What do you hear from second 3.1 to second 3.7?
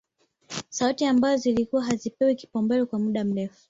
mrefu